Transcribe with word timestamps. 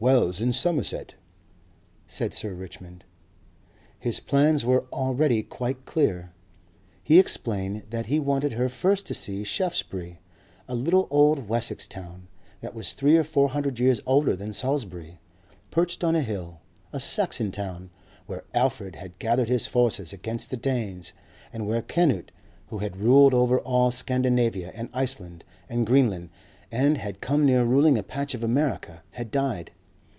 "Wells 0.00 0.40
in 0.40 0.52
Somerset," 0.52 1.16
said 2.06 2.32
Sir 2.32 2.54
Richmond. 2.54 3.02
His 3.98 4.20
plans 4.20 4.64
were 4.64 4.84
already 4.92 5.42
quite 5.42 5.86
clear. 5.86 6.30
He 7.02 7.18
explained 7.18 7.82
that 7.90 8.06
he 8.06 8.20
wanted 8.20 8.52
her 8.52 8.68
first 8.68 9.06
to 9.06 9.14
see 9.14 9.42
Shaftesbury, 9.42 10.20
a 10.68 10.76
little 10.76 11.08
old 11.10 11.48
Wessex 11.48 11.88
town 11.88 12.28
that 12.60 12.76
was 12.76 12.92
three 12.92 13.16
or 13.16 13.24
four 13.24 13.48
hundred 13.48 13.80
years 13.80 14.00
older 14.06 14.36
than 14.36 14.52
Salisbury, 14.52 15.18
perched 15.72 16.04
on 16.04 16.14
a 16.14 16.22
hill, 16.22 16.60
a 16.92 17.00
Saxon 17.00 17.50
town, 17.50 17.90
where 18.26 18.44
Alfred 18.54 18.94
had 18.94 19.18
gathered 19.18 19.48
his 19.48 19.66
forces 19.66 20.12
against 20.12 20.50
the 20.52 20.56
Danes 20.56 21.12
and 21.52 21.66
where 21.66 21.82
Canute, 21.82 22.30
who 22.68 22.78
had 22.78 22.98
ruled 22.98 23.34
over 23.34 23.58
all 23.58 23.90
Scandinavia 23.90 24.70
and 24.76 24.90
Iceland 24.94 25.42
and 25.68 25.84
Greenland, 25.88 26.30
and 26.70 26.98
had 26.98 27.20
come 27.20 27.44
near 27.44 27.64
ruling 27.64 27.98
a 27.98 28.04
patch 28.04 28.32
of 28.32 28.44
America, 28.44 29.02
had 29.10 29.32
died. 29.32 29.72